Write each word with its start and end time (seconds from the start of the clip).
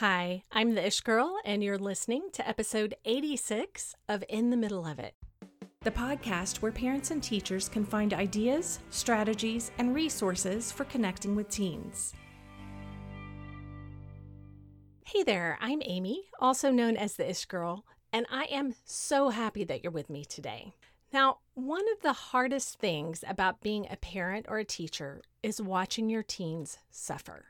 Hi, 0.00 0.42
I'm 0.52 0.74
the 0.74 0.86
Ish 0.86 1.00
Girl, 1.00 1.38
and 1.46 1.64
you're 1.64 1.78
listening 1.78 2.28
to 2.34 2.46
episode 2.46 2.96
86 3.06 3.94
of 4.10 4.22
In 4.28 4.50
the 4.50 4.56
Middle 4.58 4.84
of 4.84 4.98
It, 4.98 5.14
the 5.84 5.90
podcast 5.90 6.58
where 6.58 6.70
parents 6.70 7.12
and 7.12 7.22
teachers 7.22 7.66
can 7.66 7.82
find 7.82 8.12
ideas, 8.12 8.80
strategies, 8.90 9.70
and 9.78 9.94
resources 9.94 10.70
for 10.70 10.84
connecting 10.84 11.34
with 11.34 11.48
teens. 11.48 12.12
Hey 15.06 15.22
there, 15.22 15.56
I'm 15.62 15.80
Amy, 15.86 16.24
also 16.40 16.70
known 16.70 16.98
as 16.98 17.14
the 17.14 17.30
Ish 17.30 17.46
Girl, 17.46 17.86
and 18.12 18.26
I 18.30 18.44
am 18.50 18.74
so 18.84 19.30
happy 19.30 19.64
that 19.64 19.82
you're 19.82 19.90
with 19.90 20.10
me 20.10 20.26
today. 20.26 20.74
Now, 21.10 21.38
one 21.54 21.90
of 21.96 22.02
the 22.02 22.12
hardest 22.12 22.78
things 22.78 23.24
about 23.26 23.62
being 23.62 23.86
a 23.88 23.96
parent 23.96 24.44
or 24.46 24.58
a 24.58 24.64
teacher 24.66 25.22
is 25.42 25.58
watching 25.58 26.10
your 26.10 26.22
teens 26.22 26.76
suffer. 26.90 27.46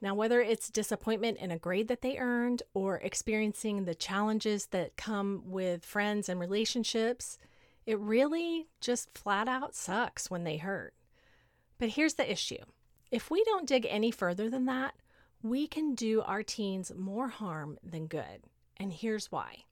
Now, 0.00 0.14
whether 0.14 0.40
it's 0.42 0.68
disappointment 0.68 1.38
in 1.38 1.50
a 1.50 1.58
grade 1.58 1.88
that 1.88 2.02
they 2.02 2.18
earned 2.18 2.62
or 2.74 2.98
experiencing 2.98 3.84
the 3.84 3.94
challenges 3.94 4.66
that 4.66 4.96
come 4.96 5.42
with 5.46 5.84
friends 5.84 6.28
and 6.28 6.38
relationships, 6.38 7.38
it 7.86 7.98
really 7.98 8.66
just 8.80 9.16
flat 9.16 9.48
out 9.48 9.74
sucks 9.74 10.30
when 10.30 10.44
they 10.44 10.58
hurt. 10.58 10.92
But 11.78 11.90
here's 11.90 12.14
the 12.14 12.30
issue 12.30 12.62
if 13.10 13.30
we 13.30 13.42
don't 13.44 13.68
dig 13.68 13.86
any 13.88 14.10
further 14.10 14.50
than 14.50 14.66
that, 14.66 14.94
we 15.42 15.66
can 15.66 15.94
do 15.94 16.22
our 16.22 16.42
teens 16.42 16.92
more 16.94 17.28
harm 17.28 17.78
than 17.82 18.06
good. 18.06 18.42
And 18.76 18.92
here's 18.92 19.30
why. 19.30 19.64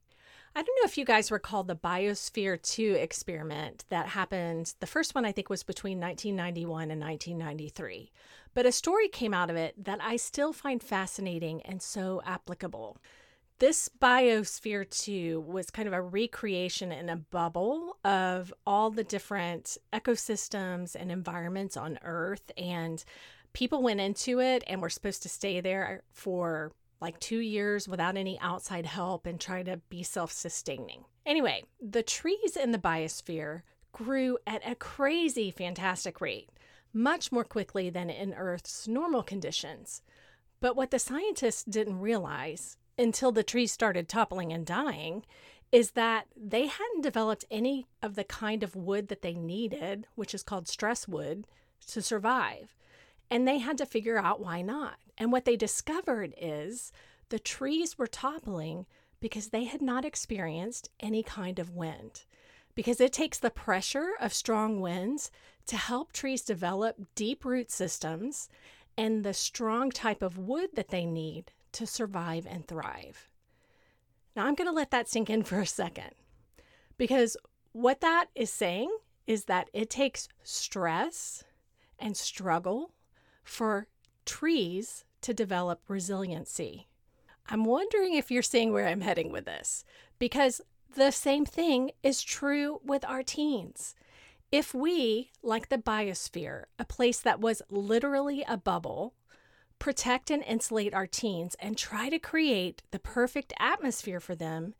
I 0.57 0.63
don't 0.63 0.77
know 0.81 0.87
if 0.87 0.97
you 0.97 1.05
guys 1.05 1.33
recall 1.33 1.65
the 1.65 1.75
Biosphere 1.75 2.63
2 2.63 2.93
experiment 2.93 3.85
that 3.89 4.07
happened. 4.07 4.75
The 4.79 4.87
first 4.87 5.13
one, 5.13 5.25
I 5.25 5.33
think, 5.33 5.51
was 5.51 5.65
between 5.65 5.99
1991 5.99 6.93
and 6.93 7.01
1993. 7.01 8.13
But 8.55 8.65
a 8.65 8.71
story 8.71 9.09
came 9.09 9.35
out 9.35 9.51
of 9.51 9.57
it 9.57 9.85
that 9.85 9.99
I 10.01 10.15
still 10.15 10.53
find 10.53 10.81
fascinating 10.81 11.61
and 11.63 11.83
so 11.83 12.23
applicable. 12.25 12.99
This 13.59 13.91
Biosphere 14.01 14.89
2 14.89 15.41
was 15.41 15.71
kind 15.71 15.89
of 15.89 15.95
a 15.95 16.01
recreation 16.01 16.93
in 16.93 17.09
a 17.09 17.17
bubble 17.17 17.97
of 18.05 18.55
all 18.65 18.91
the 18.91 19.03
different 19.03 19.77
ecosystems 19.93 20.95
and 20.95 21.11
environments 21.11 21.77
on 21.77 21.99
Earth. 22.03 22.53
And 22.57 23.03
people 23.55 23.83
went 23.83 24.01
into 24.01 24.41
it 24.41 24.63
and 24.69 24.81
were 24.81 24.89
supposed 24.89 25.25
to 25.25 25.29
stay 25.29 25.61
there 25.61 26.03
for 26.13 26.71
like 27.01 27.19
two 27.21 27.39
years 27.39 27.89
without 27.89 28.17
any 28.17 28.39
outside 28.41 28.87
help 28.87 29.27
and 29.27 29.41
try 29.41 29.63
to 29.63 29.79
be 29.89 30.03
self 30.03 30.33
sustaining. 30.33 31.05
Anyway, 31.27 31.65
the 31.81 32.03
trees 32.03 32.57
in 32.57 32.73
the 32.73 32.79
biosphere 32.79 33.63
grew 33.93 34.39
at 34.47 34.69
a 34.69 34.75
crazy, 34.75 35.51
fantastic 35.51 36.21
rate, 36.21 36.51
much 36.93 37.33
more 37.33 37.45
quickly 37.45 37.91
than 37.91 38.11
in 38.11 38.35
Earth's 38.35 38.89
normal 38.89 39.23
conditions. 39.23 40.03
But 40.61 40.77
what 40.77 40.91
the 40.91 40.99
scientists 40.99 41.65
didn't 41.65 42.01
realize 42.01 42.77
until 42.99 43.33
the 43.33 43.43
trees 43.43 43.73
started 43.73 44.09
toppling 44.09 44.53
and 44.53 44.65
dying 44.65 45.25
is 45.73 45.93
that 45.93 46.27
they 46.37 46.67
hadn't 46.67 47.03
developed 47.03 47.45
any 47.51 47.87
of 48.01 48.15
the 48.15 48.25
kind 48.25 48.63
of 48.63 48.77
wood 48.77 49.09
that 49.09 49.23
they 49.23 49.35
needed, 49.35 50.07
which 50.15 50.35
is 50.35 50.43
called 50.43 50.69
stress 50.69 51.09
wood, 51.09 51.47
to 51.89 52.01
survive. 52.01 52.75
And 53.35 53.49
they 53.49 53.59
had 53.59 53.79
to 53.79 53.85
figure 53.85 54.17
out 54.17 54.39
why 54.39 54.63
not. 54.63 54.95
And 55.19 55.33
what 55.33 55.45
they 55.45 55.57
discovered 55.57 56.35
is 56.41 56.93
the 57.31 57.41
trees 57.41 57.99
were 57.99 58.07
toppling 58.07 58.87
because 59.19 59.49
they 59.49 59.65
had 59.65 59.83
not 59.83 60.05
experienced 60.05 60.89
any 61.01 61.25
kind 61.25 61.59
of 61.59 61.75
wind. 61.75 62.27
Because 62.77 63.01
it 63.01 63.13
takes 63.13 63.41
the 63.41 63.51
pressure 63.51 64.11
of 64.21 64.33
strong 64.33 64.81
winds 64.81 65.33
to 65.67 65.77
help 65.77 66.13
trees 66.13 66.43
develop 66.43 66.97
deep 67.17 67.45
root 67.45 67.73
systems 67.73 68.49
and 68.97 69.25
the 69.25 69.35
strong 69.35 69.91
type 69.91 70.23
of 70.23 70.39
wood 70.39 70.71
that 70.75 70.91
they 70.91 71.05
need 71.05 71.51
to 71.73 71.89
survive 71.89 72.47
and 72.49 72.69
thrive. 72.69 73.29
Now, 74.37 74.47
I'm 74.47 74.55
going 74.55 74.71
to 74.71 74.73
let 74.73 74.93
that 74.93 75.09
sink 75.09 75.29
in 75.29 75.43
for 75.43 75.59
a 75.59 75.67
second 75.67 76.13
because 76.97 77.37
what 77.73 78.01
that 78.01 78.27
is 78.37 78.51
saying 78.51 78.97
is 79.27 79.47
that 79.47 79.71
it 79.73 79.91
takes 79.91 80.29
stress 80.45 81.43
and 81.99 82.17
struggle 82.17 82.93
for 83.45 83.87
trees 84.25 85.05
to 85.21 85.33
develop 85.33 85.83
resiliency. 85.87 86.89
I'm 87.49 87.65
wondering 87.65 88.15
if 88.15 88.31
you're 88.31 88.43
seeing 88.43 88.73
where 88.73 88.89
I'm 88.89 89.03
heading 89.03 89.31
with 89.31 89.45
this, 89.45 89.85
because 90.19 90.61
the 90.97 91.11
same 91.11 91.45
thing 91.45 91.91
is 92.03 92.23
true 92.23 92.81
with 92.85 93.05
our 93.05 93.23
teens. 93.23 93.95
If 94.51 94.73
we, 94.73 95.31
like 95.43 95.69
the 95.69 95.79
biosphere, 95.79 96.65
a 96.79 96.85
place 96.85 97.21
that 97.21 97.41
was 97.41 97.63
literally 97.69 98.45
a 98.49 98.57
bubble, 98.57 99.15
protect 99.79 100.31
and 100.31 100.43
insulate 100.45 100.95
our 100.95 101.07
teens 101.07 101.57
and 101.59 101.77
try 101.77 102.09
to 102.09 102.19
create 102.19 102.83
the 102.91 102.99
perfect 102.99 103.53
atmosphere 103.59 104.21
for 104.21 104.35
them, 104.35 104.75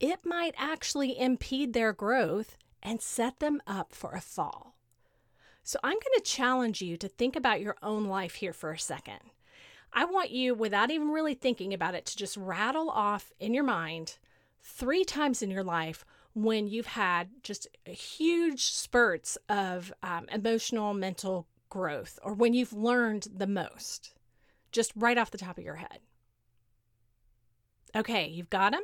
it 0.00 0.20
might 0.24 0.54
actually 0.56 1.18
impede 1.18 1.72
their 1.72 1.92
growth 1.92 2.56
and 2.82 3.02
set 3.02 3.40
them 3.40 3.60
up 3.66 3.92
for 3.92 4.12
a 4.12 4.20
fall. 4.20 4.76
So 5.62 5.78
I'm 5.82 5.92
going 5.92 6.16
to 6.16 6.22
challenge 6.22 6.80
you 6.80 6.96
to 6.96 7.08
think 7.08 7.36
about 7.36 7.60
your 7.60 7.76
own 7.82 8.04
life 8.04 8.36
here 8.36 8.52
for 8.52 8.72
a 8.72 8.78
second. 8.78 9.20
I 9.92 10.04
want 10.04 10.30
you, 10.30 10.54
without 10.54 10.90
even 10.90 11.08
really 11.08 11.34
thinking 11.34 11.72
about 11.72 11.94
it, 11.94 12.06
to 12.06 12.16
just 12.16 12.36
rattle 12.36 12.90
off 12.90 13.32
in 13.38 13.54
your 13.54 13.64
mind 13.64 14.18
three 14.62 15.04
times 15.04 15.42
in 15.42 15.50
your 15.50 15.64
life 15.64 16.04
when 16.34 16.68
you've 16.68 16.86
had 16.86 17.28
just 17.42 17.66
huge 17.84 18.64
spurts 18.64 19.38
of 19.48 19.92
um, 20.02 20.26
emotional, 20.30 20.94
mental 20.94 21.46
growth, 21.68 22.18
or 22.22 22.34
when 22.34 22.54
you've 22.54 22.72
learned 22.72 23.26
the 23.34 23.46
most, 23.46 24.14
just 24.72 24.92
right 24.94 25.18
off 25.18 25.30
the 25.30 25.38
top 25.38 25.58
of 25.58 25.64
your 25.64 25.76
head. 25.76 25.98
Okay, 27.96 28.28
you've 28.28 28.50
got 28.50 28.72
them? 28.72 28.82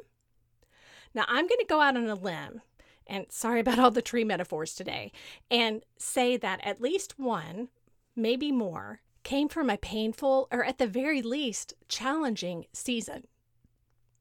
Now 1.14 1.24
I'm 1.28 1.46
going 1.46 1.60
to 1.60 1.66
go 1.66 1.80
out 1.80 1.96
on 1.96 2.08
a 2.08 2.14
limb 2.14 2.62
and 3.06 3.26
sorry 3.30 3.60
about 3.60 3.78
all 3.78 3.90
the 3.90 4.02
tree 4.02 4.24
metaphors 4.24 4.74
today, 4.74 5.12
and 5.50 5.82
say 5.98 6.36
that 6.36 6.60
at 6.64 6.80
least 6.80 7.18
one, 7.18 7.68
maybe 8.16 8.52
more, 8.52 9.00
came 9.22 9.48
from 9.48 9.70
a 9.70 9.76
painful 9.76 10.48
or 10.50 10.64
at 10.64 10.78
the 10.78 10.86
very 10.86 11.22
least 11.22 11.74
challenging 11.88 12.66
season. 12.72 13.26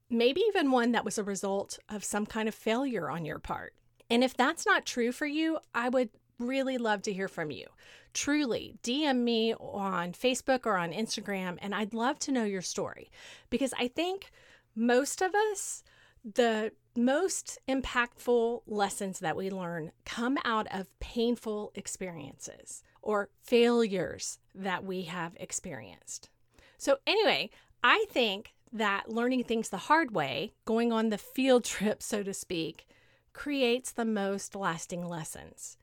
Maybe 0.10 0.42
even 0.48 0.72
one 0.72 0.92
that 0.94 1.06
was 1.06 1.18
a 1.18 1.24
result 1.24 1.80
of 1.90 2.04
some 2.04 2.26
kind 2.26 2.48
of 2.48 2.56
failure 2.56 3.10
on 3.10 3.26
your 3.26 3.40
part. 3.40 3.74
And 4.10 4.24
if 4.24 4.36
that's 4.36 4.66
not 4.66 4.86
true 4.86 5.12
for 5.12 5.26
you, 5.26 5.60
I 5.74 5.90
would 5.90 6.10
really 6.40 6.78
love 6.78 7.02
to 7.04 7.14
hear 7.14 7.28
from 7.28 7.52
you. 7.52 7.66
Truly, 8.14 8.76
DM 8.84 9.18
me 9.18 9.54
on 9.56 10.14
Facebook 10.14 10.66
or 10.66 10.78
on 10.78 10.92
Instagram, 10.92 11.58
and 11.62 11.74
I'd 11.74 11.94
love 11.94 12.20
to 12.20 12.32
know 12.32 12.44
your 12.44 12.62
story 12.62 13.10
because 13.50 13.74
I 13.78 13.88
think 13.88 14.32
most 14.76 15.22
of 15.22 15.34
us 15.34 15.84
the 16.24 16.72
most 16.96 17.60
impactful 17.68 18.62
lessons 18.68 19.20
that 19.20 19.36
we 19.36 19.50
learn 19.50 19.92
come 20.06 20.38
out 20.46 20.68
of 20.72 20.98
painful 21.00 21.72
experiences 21.76 22.84
or 23.02 23.30
failures 23.42 24.40
that 24.56 24.84
we 24.84 25.04
have 25.04 25.34
experienced. 25.38 26.30
So, 26.78 26.98
anyway, 27.08 27.50
I 27.84 28.06
think 28.10 28.54
that 28.72 29.10
learning 29.10 29.44
things 29.44 29.70
the 29.70 29.78
hard 29.78 30.14
way, 30.14 30.54
going 30.66 30.92
on 30.92 31.10
the 31.10 31.18
field 31.18 31.64
trip, 31.66 32.02
so 32.02 32.24
to 32.24 32.34
speak, 32.34 32.88
creates 33.34 33.92
the 33.92 34.06
most 34.06 34.56
lasting 34.56 35.08
lessons, 35.08 35.78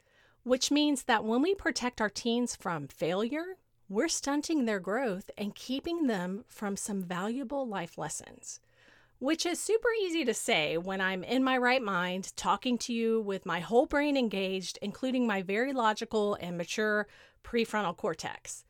which 0.45 0.71
means 0.71 1.05
that 1.05 1.25
when 1.25 1.43
we 1.43 1.55
protect 1.55 2.01
our 2.01 2.11
teens 2.11 2.57
from 2.57 2.89
failure, 2.89 3.57
we're 3.89 4.09
stunting 4.09 4.65
their 4.65 4.79
growth 4.79 5.31
and 5.37 5.55
keeping 5.55 6.07
them 6.07 6.45
from 6.47 6.77
some 6.77 7.03
valuable 7.03 7.67
life 7.67 7.99
lessons 7.99 8.61
which 9.21 9.45
is 9.45 9.61
super 9.61 9.89
easy 10.03 10.25
to 10.25 10.33
say 10.33 10.79
when 10.79 11.01
I'm 11.01 11.23
in 11.23 11.45
my 11.45 11.59
right 11.59 11.83
mind, 11.83 12.33
talking 12.37 12.79
to 12.79 12.93
you 12.93 13.21
with 13.21 13.45
my 13.45 13.61
whole 13.61 13.85
brain 13.85 14.17
engaged, 14.17 14.79
including 14.81 15.27
my 15.27 15.43
very 15.43 15.75
logical 15.75 16.37
and 16.41 16.57
mature 16.57 17.07
prefrontal 17.45 17.97
cortex. 17.97 18.65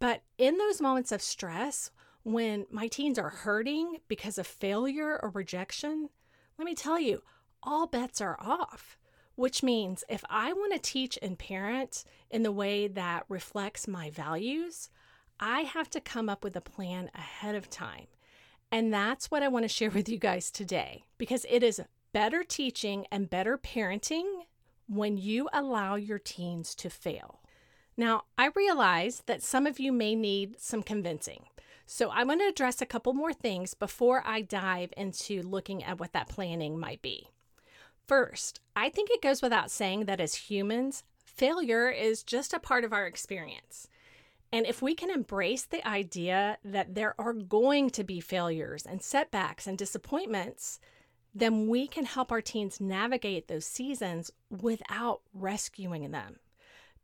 But 0.00 0.22
in 0.36 0.58
those 0.58 0.80
moments 0.80 1.12
of 1.12 1.22
stress, 1.22 1.92
when 2.24 2.66
my 2.70 2.88
teens 2.88 3.20
are 3.20 3.28
hurting 3.28 3.98
because 4.08 4.36
of 4.36 4.48
failure 4.48 5.20
or 5.22 5.30
rejection, 5.30 6.08
let 6.58 6.64
me 6.64 6.74
tell 6.74 6.98
you, 6.98 7.22
all 7.62 7.86
bets 7.86 8.20
are 8.20 8.36
off. 8.40 8.98
Which 9.36 9.62
means 9.62 10.04
if 10.08 10.24
I 10.28 10.52
want 10.52 10.72
to 10.74 10.78
teach 10.78 11.18
and 11.22 11.38
parent 11.38 12.04
in 12.30 12.42
the 12.42 12.52
way 12.52 12.88
that 12.88 13.24
reflects 13.28 13.88
my 13.88 14.10
values, 14.10 14.90
I 15.38 15.60
have 15.60 15.90
to 15.90 16.00
come 16.00 16.28
up 16.28 16.42
with 16.42 16.56
a 16.56 16.60
plan 16.60 17.10
ahead 17.14 17.54
of 17.54 17.70
time. 17.70 18.06
And 18.74 18.92
that's 18.92 19.30
what 19.30 19.44
I 19.44 19.46
want 19.46 19.62
to 19.62 19.68
share 19.68 19.92
with 19.92 20.08
you 20.08 20.18
guys 20.18 20.50
today 20.50 21.04
because 21.16 21.46
it 21.48 21.62
is 21.62 21.80
better 22.12 22.42
teaching 22.42 23.06
and 23.12 23.30
better 23.30 23.56
parenting 23.56 24.24
when 24.88 25.16
you 25.16 25.48
allow 25.52 25.94
your 25.94 26.18
teens 26.18 26.74
to 26.74 26.90
fail. 26.90 27.40
Now, 27.96 28.24
I 28.36 28.50
realize 28.56 29.22
that 29.26 29.44
some 29.44 29.68
of 29.68 29.78
you 29.78 29.92
may 29.92 30.16
need 30.16 30.58
some 30.58 30.82
convincing. 30.82 31.44
So 31.86 32.10
I 32.10 32.24
want 32.24 32.40
to 32.40 32.48
address 32.48 32.82
a 32.82 32.86
couple 32.86 33.12
more 33.12 33.32
things 33.32 33.74
before 33.74 34.24
I 34.26 34.40
dive 34.40 34.92
into 34.96 35.42
looking 35.42 35.84
at 35.84 36.00
what 36.00 36.12
that 36.12 36.28
planning 36.28 36.76
might 36.76 37.00
be. 37.00 37.28
First, 38.08 38.58
I 38.74 38.88
think 38.88 39.08
it 39.08 39.22
goes 39.22 39.40
without 39.40 39.70
saying 39.70 40.06
that 40.06 40.18
as 40.18 40.34
humans, 40.34 41.04
failure 41.24 41.90
is 41.90 42.24
just 42.24 42.52
a 42.52 42.58
part 42.58 42.82
of 42.82 42.92
our 42.92 43.06
experience. 43.06 43.86
And 44.54 44.68
if 44.68 44.80
we 44.80 44.94
can 44.94 45.10
embrace 45.10 45.64
the 45.64 45.84
idea 45.84 46.58
that 46.64 46.94
there 46.94 47.16
are 47.18 47.32
going 47.32 47.90
to 47.90 48.04
be 48.04 48.20
failures 48.20 48.86
and 48.86 49.02
setbacks 49.02 49.66
and 49.66 49.76
disappointments, 49.76 50.78
then 51.34 51.66
we 51.66 51.88
can 51.88 52.04
help 52.04 52.30
our 52.30 52.40
teens 52.40 52.80
navigate 52.80 53.48
those 53.48 53.66
seasons 53.66 54.30
without 54.50 55.22
rescuing 55.34 56.08
them. 56.12 56.36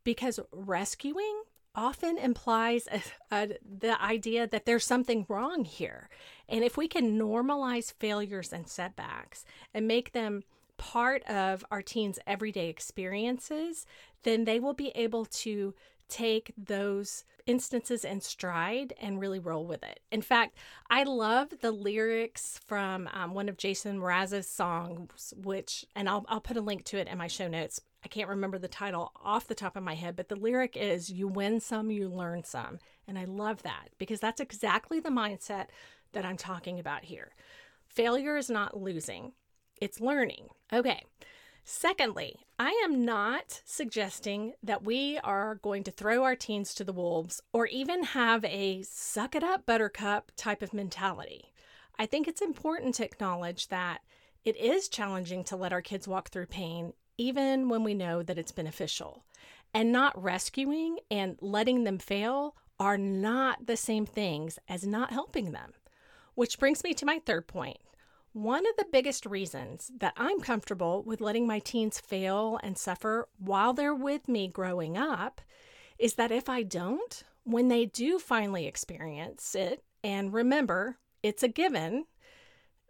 Because 0.05 0.39
rescuing 0.53 1.43
often 1.75 2.17
implies 2.17 2.87
a, 2.89 3.01
a, 3.35 3.49
the 3.79 4.01
idea 4.01 4.47
that 4.47 4.65
there's 4.65 4.85
something 4.85 5.25
wrong 5.27 5.65
here. 5.65 6.07
And 6.47 6.63
if 6.63 6.77
we 6.77 6.87
can 6.87 7.19
normalize 7.19 7.91
failures 7.99 8.53
and 8.53 8.65
setbacks 8.65 9.43
and 9.73 9.89
make 9.89 10.13
them 10.13 10.43
part 10.77 11.21
of 11.23 11.65
our 11.69 11.81
teens' 11.81 12.17
everyday 12.25 12.69
experiences, 12.69 13.85
then 14.23 14.45
they 14.45 14.61
will 14.61 14.73
be 14.73 14.91
able 14.95 15.25
to 15.25 15.73
take 16.11 16.53
those 16.57 17.23
instances 17.47 18.05
in 18.05 18.21
stride 18.21 18.93
and 19.01 19.19
really 19.19 19.39
roll 19.39 19.65
with 19.65 19.83
it. 19.83 19.99
In 20.11 20.21
fact, 20.21 20.57
I 20.89 21.03
love 21.03 21.53
the 21.61 21.71
lyrics 21.71 22.59
from 22.65 23.09
um, 23.13 23.33
one 23.33 23.49
of 23.49 23.57
Jason 23.57 23.99
Mraz's 23.99 24.47
songs, 24.47 25.33
which, 25.41 25.85
and 25.95 26.07
I'll, 26.07 26.25
I'll 26.29 26.41
put 26.41 26.57
a 26.57 26.61
link 26.61 26.83
to 26.85 26.97
it 26.97 27.07
in 27.07 27.17
my 27.17 27.27
show 27.27 27.47
notes. 27.47 27.81
I 28.03 28.07
can't 28.07 28.29
remember 28.29 28.59
the 28.59 28.67
title 28.67 29.11
off 29.23 29.47
the 29.47 29.55
top 29.55 29.75
of 29.75 29.83
my 29.83 29.95
head, 29.95 30.15
but 30.15 30.29
the 30.29 30.35
lyric 30.35 30.75
is 30.75 31.09
You 31.11 31.27
win 31.27 31.59
some, 31.59 31.89
you 31.89 32.09
learn 32.09 32.43
some. 32.43 32.79
And 33.07 33.17
I 33.17 33.25
love 33.25 33.63
that 33.63 33.89
because 33.97 34.19
that's 34.19 34.41
exactly 34.41 34.99
the 34.99 35.09
mindset 35.09 35.67
that 36.13 36.25
I'm 36.25 36.37
talking 36.37 36.79
about 36.79 37.05
here. 37.05 37.31
Failure 37.87 38.37
is 38.37 38.49
not 38.49 38.79
losing, 38.79 39.33
it's 39.79 39.99
learning. 39.99 40.49
Okay. 40.71 41.03
Secondly, 41.73 42.35
I 42.59 42.71
am 42.83 43.05
not 43.05 43.61
suggesting 43.63 44.55
that 44.61 44.83
we 44.83 45.17
are 45.19 45.55
going 45.55 45.85
to 45.85 45.91
throw 45.91 46.25
our 46.25 46.35
teens 46.35 46.73
to 46.73 46.83
the 46.83 46.91
wolves 46.91 47.41
or 47.53 47.65
even 47.65 48.03
have 48.03 48.43
a 48.43 48.81
suck 48.83 49.35
it 49.35 49.43
up, 49.43 49.65
buttercup 49.65 50.33
type 50.35 50.61
of 50.61 50.73
mentality. 50.73 51.53
I 51.97 52.07
think 52.07 52.27
it's 52.27 52.41
important 52.41 52.95
to 52.95 53.05
acknowledge 53.05 53.69
that 53.69 54.01
it 54.43 54.57
is 54.57 54.89
challenging 54.89 55.45
to 55.45 55.55
let 55.55 55.71
our 55.71 55.81
kids 55.81 56.09
walk 56.09 56.29
through 56.29 56.47
pain, 56.47 56.91
even 57.17 57.69
when 57.69 57.85
we 57.85 57.93
know 57.93 58.21
that 58.21 58.37
it's 58.37 58.51
beneficial. 58.51 59.23
And 59.73 59.93
not 59.93 60.21
rescuing 60.21 60.97
and 61.09 61.37
letting 61.39 61.85
them 61.85 61.99
fail 61.99 62.57
are 62.81 62.97
not 62.97 63.65
the 63.65 63.77
same 63.77 64.05
things 64.05 64.59
as 64.67 64.85
not 64.85 65.13
helping 65.13 65.53
them. 65.53 65.71
Which 66.35 66.59
brings 66.59 66.83
me 66.83 66.93
to 66.95 67.05
my 67.05 67.19
third 67.25 67.47
point 67.47 67.77
one 68.33 68.65
of 68.65 68.75
the 68.77 68.87
biggest 68.91 69.25
reasons 69.25 69.91
that 69.99 70.13
I'm 70.15 70.39
comfortable 70.39 71.03
with 71.03 71.21
letting 71.21 71.45
my 71.45 71.59
teens 71.59 71.99
fail 71.99 72.59
and 72.63 72.77
suffer 72.77 73.27
while 73.37 73.73
they're 73.73 73.95
with 73.95 74.27
me 74.27 74.47
growing 74.47 74.97
up 74.97 75.41
is 75.99 76.15
that 76.15 76.31
if 76.31 76.47
I 76.47 76.63
don't, 76.63 77.23
when 77.43 77.67
they 77.67 77.85
do 77.85 78.19
finally 78.19 78.67
experience 78.67 79.53
it, 79.55 79.83
and 80.03 80.33
remember, 80.33 80.97
it's 81.21 81.43
a 81.43 81.47
given, 81.47 82.05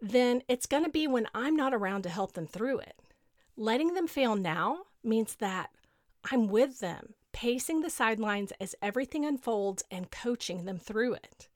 then 0.00 0.42
it's 0.48 0.66
going 0.66 0.84
to 0.84 0.90
be 0.90 1.06
when 1.06 1.26
I'm 1.34 1.56
not 1.56 1.74
around 1.74 2.02
to 2.02 2.08
help 2.08 2.32
them 2.32 2.46
through 2.46 2.78
it. 2.78 2.94
Letting 3.56 3.94
them 3.94 4.06
fail 4.06 4.36
now 4.36 4.82
means 5.04 5.34
that 5.36 5.70
I'm 6.30 6.48
with 6.48 6.80
them, 6.80 7.14
pacing 7.32 7.80
the 7.80 7.90
sidelines 7.90 8.52
as 8.60 8.74
everything 8.80 9.24
unfolds 9.24 9.84
and 9.90 10.10
coaching 10.10 10.64
them 10.64 10.78
through 10.78 11.14
it. 11.14 11.48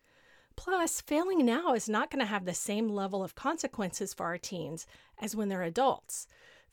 Plus, 0.57 1.01
failing 1.01 1.45
now 1.45 1.75
is 1.75 1.89
not 1.89 2.11
going 2.11 2.21
to 2.21 2.27
have 2.27 2.45
the 2.45 2.55
same 2.55 2.89
level 2.89 3.23
of 3.23 3.35
consequences 3.35 4.15
for 4.15 4.27
our 4.27 4.39
teens 4.39 4.87
as 5.21 5.37
when 5.37 5.49
they're 5.49 5.63
adults. 5.63 6.27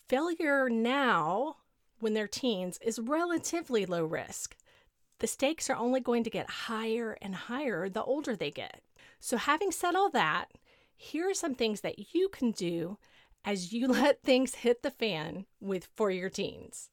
Failure 0.08 0.70
now, 0.70 1.58
when 2.00 2.14
they're 2.14 2.28
teens, 2.28 2.80
is 2.82 2.98
relatively 3.00 3.86
low 3.86 4.06
risk. 4.06 4.56
The 5.20 5.28
stakes 5.28 5.70
are 5.70 5.76
only 5.76 6.00
going 6.00 6.24
to 6.24 6.30
get 6.30 6.50
higher 6.50 7.18
and 7.22 7.36
higher 7.36 7.88
the 7.88 8.04
older 8.04 8.36
they 8.36 8.52
get. 8.52 8.82
So, 9.20 9.38
having 9.38 9.72
said 9.72 9.96
all 9.96 10.10
that, 10.10 10.50
here 10.96 11.30
are 11.30 11.34
some 11.34 11.56
things 11.56 11.82
that 11.82 12.14
you 12.14 12.30
can 12.30 12.52
do 12.52 12.98
as 13.46 13.74
you 13.74 13.88
let 13.90 14.24
things 14.24 14.56
hit 14.56 14.84
the 14.84 14.92
fan 14.92 15.46
with 15.60 15.88
for 15.96 16.10
your 16.10 16.30
teens. 16.30 16.90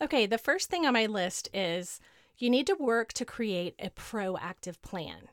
Okay, 0.00 0.26
the 0.26 0.38
first 0.38 0.70
thing 0.70 0.86
on 0.86 0.94
my 0.94 1.06
list 1.06 1.48
is 1.52 2.00
you 2.38 2.48
need 2.48 2.66
to 2.66 2.74
work 2.74 3.12
to 3.12 3.24
create 3.24 3.74
a 3.78 3.90
proactive 3.90 4.80
plan. 4.80 5.28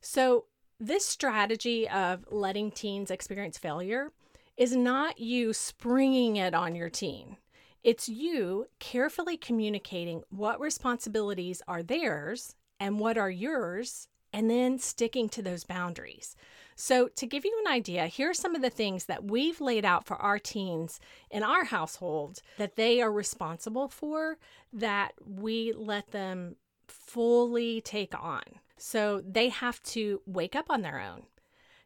So, 0.00 0.46
this 0.78 1.04
strategy 1.04 1.88
of 1.88 2.24
letting 2.30 2.70
teens 2.70 3.10
experience 3.10 3.58
failure 3.58 4.12
is 4.56 4.74
not 4.74 5.18
you 5.18 5.52
springing 5.52 6.36
it 6.36 6.54
on 6.54 6.74
your 6.74 6.88
teen. 6.88 7.36
It's 7.84 8.08
you 8.08 8.66
carefully 8.78 9.36
communicating 9.36 10.22
what 10.30 10.60
responsibilities 10.60 11.62
are 11.68 11.82
theirs 11.82 12.54
and 12.78 12.98
what 12.98 13.18
are 13.18 13.30
yours, 13.30 14.08
and 14.32 14.50
then 14.50 14.78
sticking 14.78 15.28
to 15.30 15.42
those 15.42 15.64
boundaries. 15.64 16.34
So, 16.76 17.08
to 17.08 17.26
give 17.26 17.44
you 17.44 17.62
an 17.64 17.70
idea, 17.70 18.06
here 18.06 18.30
are 18.30 18.34
some 18.34 18.54
of 18.54 18.62
the 18.62 18.70
things 18.70 19.04
that 19.04 19.24
we've 19.24 19.60
laid 19.60 19.84
out 19.84 20.06
for 20.06 20.16
our 20.16 20.38
teens 20.38 20.98
in 21.30 21.42
our 21.42 21.64
household 21.64 22.40
that 22.56 22.76
they 22.76 23.02
are 23.02 23.12
responsible 23.12 23.88
for 23.88 24.38
that 24.72 25.12
we 25.26 25.74
let 25.76 26.12
them 26.12 26.56
fully 26.88 27.82
take 27.82 28.14
on. 28.18 28.42
So 28.80 29.20
they 29.20 29.50
have 29.50 29.82
to 29.84 30.22
wake 30.24 30.56
up 30.56 30.70
on 30.70 30.80
their 30.80 30.98
own. 30.98 31.24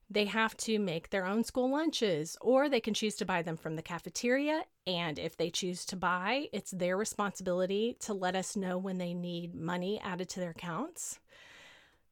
They 0.08 0.26
have 0.26 0.56
to 0.58 0.78
make 0.78 1.10
their 1.10 1.26
own 1.26 1.42
school 1.42 1.68
lunches, 1.68 2.36
or 2.40 2.68
they 2.68 2.78
can 2.78 2.94
choose 2.94 3.16
to 3.16 3.24
buy 3.24 3.42
them 3.42 3.56
from 3.56 3.74
the 3.74 3.82
cafeteria. 3.82 4.62
And 4.86 5.18
if 5.18 5.36
they 5.36 5.50
choose 5.50 5.84
to 5.86 5.96
buy, 5.96 6.48
it's 6.52 6.70
their 6.70 6.96
responsibility 6.96 7.96
to 8.00 8.14
let 8.14 8.36
us 8.36 8.54
know 8.54 8.78
when 8.78 8.98
they 8.98 9.12
need 9.12 9.56
money 9.56 10.00
added 10.04 10.28
to 10.30 10.40
their 10.40 10.50
accounts. 10.50 11.18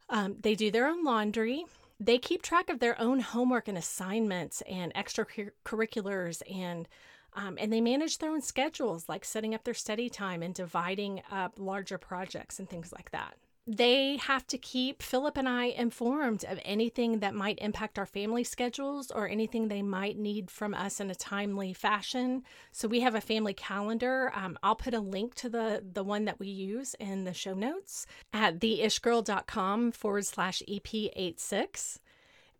Um, 0.09 0.39
they 0.41 0.57
do 0.57 0.73
their 0.73 0.89
own 0.89 1.05
laundry. 1.05 1.65
They 2.01 2.19
keep 2.19 2.43
track 2.43 2.69
of 2.69 2.81
their 2.81 3.01
own 3.01 3.21
homework 3.21 3.69
and 3.69 3.79
assignments 3.79 4.63
and 4.63 4.93
extracurriculars 4.95 6.43
and 6.53 6.89
um, 7.35 7.57
and 7.59 7.73
they 7.73 7.81
manage 7.81 8.19
their 8.19 8.31
own 8.31 8.43
schedules, 8.43 9.09
like 9.09 9.25
setting 9.25 9.55
up 9.55 9.65
their 9.65 9.73
study 9.73 10.11
time 10.11 10.43
and 10.43 10.55
dividing 10.55 11.23
up 11.31 11.55
larger 11.57 11.97
projects 11.97 12.59
and 12.59 12.69
things 12.69 12.93
like 12.93 13.11
that 13.13 13.37
they 13.67 14.17
have 14.17 14.45
to 14.49 14.59
keep 14.59 15.03
Philip 15.03 15.37
and 15.37 15.49
I 15.49 15.67
informed 15.67 16.45
of 16.45 16.59
anything 16.65 17.21
that 17.21 17.35
might 17.35 17.61
impact 17.61 17.97
our 17.97 18.07
family 18.07 18.43
schedules 18.43 19.13
or 19.13 19.29
anything 19.29 19.69
they 19.69 19.83
might 19.83 20.19
need 20.19 20.51
from 20.51 20.75
us 20.75 20.99
in 20.99 21.11
a 21.11 21.15
timely 21.15 21.73
fashion. 21.73 22.43
So 22.73 22.89
we 22.89 23.01
have 23.01 23.15
a 23.15 23.21
family 23.21 23.55
calendar. 23.55 24.33
Um, 24.35 24.59
I'll 24.65 24.75
put 24.75 24.95
a 24.95 25.01
link 25.01 25.37
to 25.37 25.49
the 25.49 25.85
the 25.93 26.03
one 26.03 26.25
that 26.25 26.41
we 26.41 26.49
use 26.49 26.95
in 26.99 27.23
the 27.23 27.35
show 27.35 27.55
notes 27.55 28.05
at 28.33 28.59
theishgirl.com 28.59 29.93
forward 29.93 30.27
slash 30.27 30.61
EP86. 30.69 31.99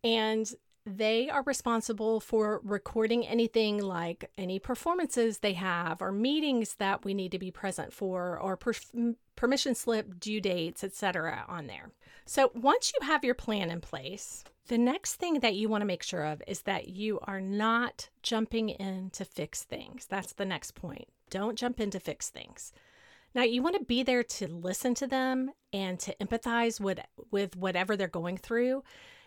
And 0.05 0.53
they 0.87 1.31
are 1.31 1.43
responsible 1.43 2.21
for 2.21 2.61
recording 2.65 3.27
anything 3.27 3.79
like 3.79 4.31
any 4.37 4.59
performances 4.59 5.39
they 5.39 5.53
have 5.55 6.03
or 6.03 6.11
meetings 6.11 6.77
that 6.77 7.05
we 7.05 7.15
need 7.15 7.33
to 7.33 7.39
be 7.39 7.51
present 7.51 7.93
for 7.93 8.39
or 8.39 8.57
permission 9.43 9.75
slip 9.75 10.21
due 10.21 10.41
dates 10.41 10.85
etc 10.85 11.45
on 11.49 11.67
there. 11.67 11.91
So 12.27 12.53
once 12.55 12.93
you 12.95 13.05
have 13.05 13.25
your 13.25 13.35
plan 13.35 13.71
in 13.71 13.81
place 13.81 14.45
the 14.69 14.79
next 14.79 15.17
thing 15.17 15.41
that 15.41 15.57
you 15.57 15.69
want 15.69 15.83
to 15.83 15.87
make 15.87 16.05
sure 16.05 16.25
of 16.25 16.41
is 16.47 16.63
that 16.63 16.87
you 16.87 17.19
are 17.25 17.41
not 17.41 18.09
jumping 18.23 18.69
in 18.69 19.11
to 19.11 19.25
fix 19.25 19.65
things. 19.65 20.07
That's 20.07 20.35
the 20.35 20.45
next 20.45 20.77
point. 20.77 21.09
Don't 21.29 21.59
jump 21.59 21.81
in 21.81 21.91
to 21.91 21.99
fix 21.99 22.31
things. 22.31 22.73
Now 23.35 23.43
you 23.43 23.65
want 23.65 23.75
to 23.75 23.85
be 23.85 24.05
there 24.05 24.23
to 24.23 24.47
listen 24.47 24.95
to 24.95 25.09
them 25.09 25.51
and 25.73 25.99
to 25.99 26.15
empathize 26.21 26.81
with 26.81 27.01
with 27.33 27.57
whatever 27.57 27.97
they're 27.97 28.07
going 28.07 28.37
through 28.37 28.85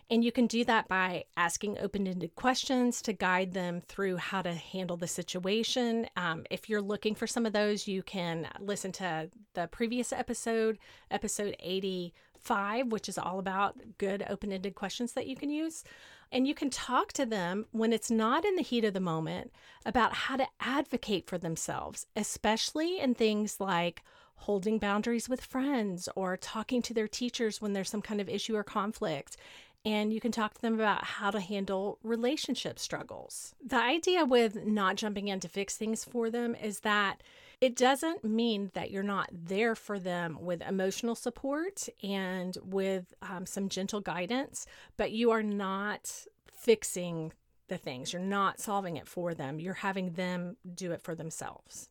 and 0.09 0.23
you 0.23 0.31
can 0.31 0.45
do 0.45 0.63
that 0.65 0.87
by 0.87 1.25
asking 1.35 1.79
open 1.79 2.07
ended 2.07 2.35
questions 2.35 3.01
to 3.01 3.13
guide 3.13 3.53
them 3.53 3.81
through 3.81 4.17
how 4.17 4.41
to 4.43 4.53
handle 4.53 4.97
the 4.97 5.07
situation. 5.07 6.07
Um, 6.15 6.45
if 6.51 6.69
you're 6.69 6.81
looking 6.81 7.15
for 7.15 7.25
some 7.25 7.45
of 7.45 7.53
those, 7.53 7.87
you 7.87 8.03
can 8.03 8.47
listen 8.59 8.91
to 8.93 9.29
the 9.55 9.67
previous 9.67 10.13
episode, 10.13 10.77
episode 11.09 11.55
85, 11.59 12.91
which 12.91 13.09
is 13.09 13.17
all 13.17 13.39
about 13.39 13.77
good 13.97 14.23
open 14.29 14.51
ended 14.51 14.75
questions 14.75 15.13
that 15.13 15.25
you 15.25 15.35
can 15.35 15.49
use. 15.49 15.83
And 16.31 16.47
you 16.47 16.53
can 16.53 16.69
talk 16.69 17.11
to 17.13 17.25
them 17.25 17.65
when 17.71 17.91
it's 17.91 18.11
not 18.11 18.45
in 18.45 18.55
the 18.55 18.63
heat 18.63 18.85
of 18.85 18.93
the 18.93 18.99
moment 18.99 19.51
about 19.85 20.13
how 20.13 20.37
to 20.37 20.47
advocate 20.59 21.27
for 21.27 21.39
themselves, 21.39 22.05
especially 22.15 22.99
in 22.99 23.15
things 23.15 23.59
like 23.59 24.03
holding 24.35 24.77
boundaries 24.77 25.29
with 25.29 25.41
friends 25.41 26.09
or 26.15 26.37
talking 26.37 26.81
to 26.81 26.93
their 26.93 27.07
teachers 27.07 27.61
when 27.61 27.73
there's 27.73 27.89
some 27.89 28.01
kind 28.01 28.19
of 28.21 28.29
issue 28.29 28.55
or 28.55 28.63
conflict 28.63 29.37
and 29.85 30.11
you 30.11 30.19
can 30.19 30.31
talk 30.31 30.55
to 30.55 30.61
them 30.61 30.73
about 30.73 31.03
how 31.03 31.29
to 31.29 31.39
handle 31.39 31.99
relationship 32.03 32.79
struggles. 32.79 33.53
The 33.63 33.77
idea 33.77 34.25
with 34.25 34.65
not 34.65 34.95
jumping 34.95 35.27
in 35.27 35.39
to 35.41 35.47
fix 35.47 35.77
things 35.77 36.03
for 36.03 36.29
them 36.29 36.55
is 36.55 36.79
that 36.79 37.21
it 37.61 37.75
doesn't 37.75 38.23
mean 38.23 38.71
that 38.73 38.91
you're 38.91 39.03
not 39.03 39.29
there 39.31 39.75
for 39.75 39.99
them 39.99 40.37
with 40.41 40.61
emotional 40.61 41.15
support 41.15 41.87
and 42.03 42.57
with 42.63 43.13
um, 43.21 43.45
some 43.45 43.69
gentle 43.69 44.01
guidance, 44.01 44.65
but 44.97 45.11
you 45.11 45.31
are 45.31 45.43
not 45.43 46.25
fixing 46.51 47.31
the 47.67 47.77
things. 47.77 48.11
You're 48.11 48.21
not 48.21 48.59
solving 48.59 48.97
it 48.97 49.07
for 49.07 49.33
them. 49.33 49.59
You're 49.59 49.73
having 49.75 50.13
them 50.13 50.57
do 50.73 50.91
it 50.91 51.01
for 51.01 51.15
themselves. 51.15 51.89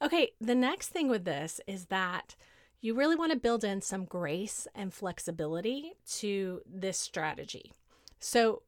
Okay, 0.00 0.32
the 0.40 0.54
next 0.54 0.88
thing 0.88 1.08
with 1.08 1.24
this 1.24 1.60
is 1.66 1.86
that 1.86 2.34
you 2.84 2.92
really 2.92 3.16
want 3.16 3.32
to 3.32 3.38
build 3.38 3.64
in 3.64 3.80
some 3.80 4.04
grace 4.04 4.68
and 4.74 4.92
flexibility 4.92 5.94
to 6.06 6.60
this 6.66 6.98
strategy. 6.98 7.72
So, 8.20 8.60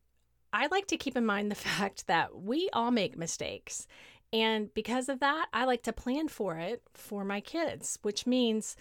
I 0.55 0.69
like 0.69 0.87
to 0.87 0.97
keep 0.97 1.19
in 1.19 1.27
mind 1.27 1.51
the 1.51 1.55
fact 1.69 2.07
that 2.07 2.35
we 2.35 2.71
all 2.73 2.91
make 2.91 3.19
mistakes. 3.19 3.87
And 4.33 4.73
because 4.73 5.11
of 5.11 5.21
that, 5.21 5.49
I 5.53 5.67
like 5.67 5.83
to 5.83 5.93
plan 5.93 6.29
for 6.29 6.57
it 6.57 6.83
for 6.95 7.27
my 7.27 7.43
kids, 7.43 7.99
which 8.01 8.27
means 8.27 8.75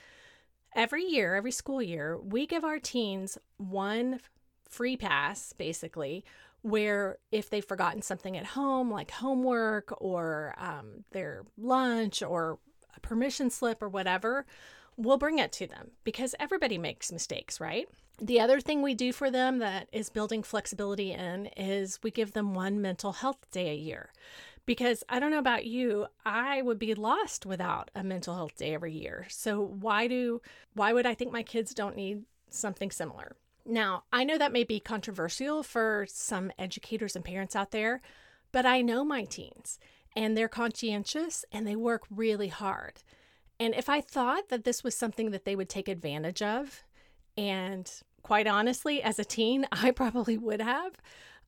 every 0.73 1.03
year, 1.03 1.35
every 1.35 1.51
school 1.51 1.81
year, 1.81 2.17
we 2.17 2.47
give 2.47 2.63
our 2.63 2.79
teens 2.79 3.37
one 3.57 4.21
free 4.69 4.95
pass, 4.95 5.51
basically, 5.51 6.23
where 6.61 7.17
if 7.33 7.49
they've 7.49 7.65
forgotten 7.65 8.01
something 8.01 8.37
at 8.37 8.45
home, 8.45 8.89
like 8.89 9.11
homework 9.11 9.93
or 9.97 10.55
um, 10.57 11.03
their 11.11 11.43
lunch 11.57 12.23
or 12.23 12.57
a 12.95 13.01
permission 13.01 13.49
slip 13.49 13.83
or 13.83 13.89
whatever, 13.89 14.45
we'll 14.97 15.17
bring 15.17 15.39
it 15.39 15.51
to 15.53 15.67
them 15.67 15.91
because 16.03 16.35
everybody 16.39 16.77
makes 16.77 17.11
mistakes, 17.11 17.59
right? 17.59 17.87
The 18.19 18.39
other 18.39 18.61
thing 18.61 18.81
we 18.81 18.93
do 18.93 19.11
for 19.11 19.29
them 19.29 19.59
that 19.59 19.89
is 19.91 20.09
building 20.09 20.41
flexibility 20.41 21.11
in 21.11 21.47
is 21.57 21.99
we 22.01 22.11
give 22.11 22.31
them 22.31 22.53
one 22.53 22.81
mental 22.81 23.13
health 23.13 23.49
day 23.51 23.71
a 23.71 23.75
year. 23.75 24.11
Because 24.65 25.03
I 25.09 25.19
don't 25.19 25.31
know 25.31 25.39
about 25.39 25.65
you, 25.65 26.07
I 26.25 26.61
would 26.61 26.79
be 26.79 26.95
lost 26.95 27.45
without 27.45 27.91
a 27.93 28.03
mental 28.03 28.35
health 28.35 28.55
day 28.55 28.73
every 28.73 28.93
year. 28.93 29.27
So 29.29 29.61
why 29.61 30.07
do 30.07 30.41
why 30.73 30.91
would 30.91 31.05
I 31.05 31.13
think 31.13 31.31
my 31.31 31.43
kids 31.43 31.73
don't 31.73 31.95
need 31.95 32.23
something 32.49 32.89
similar? 32.89 33.35
Now, 33.65 34.03
I 34.13 34.23
know 34.23 34.37
that 34.37 34.53
may 34.53 34.63
be 34.63 34.79
controversial 34.79 35.61
for 35.61 36.05
some 36.07 36.51
educators 36.57 37.15
and 37.15 37.25
parents 37.25 37.55
out 37.55 37.71
there, 37.71 38.01
but 38.51 38.65
I 38.65 38.81
know 38.81 39.03
my 39.03 39.25
teens 39.25 39.79
and 40.15 40.37
they're 40.37 40.47
conscientious 40.47 41.45
and 41.51 41.67
they 41.67 41.75
work 41.75 42.03
really 42.09 42.47
hard. 42.47 43.03
And 43.59 43.73
if 43.73 43.89
I 43.89 44.01
thought 44.01 44.49
that 44.49 44.63
this 44.63 44.83
was 44.83 44.95
something 44.95 45.31
that 45.31 45.45
they 45.45 45.55
would 45.55 45.69
take 45.69 45.87
advantage 45.87 46.41
of, 46.41 46.83
and 47.37 47.89
quite 48.21 48.47
honestly, 48.47 49.01
as 49.01 49.19
a 49.19 49.25
teen, 49.25 49.67
I 49.71 49.91
probably 49.91 50.37
would 50.37 50.61
have, 50.61 50.93